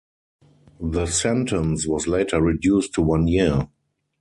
[0.79, 3.67] The sentence was later reduced to one year.